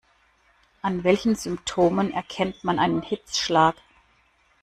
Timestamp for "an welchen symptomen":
0.81-2.11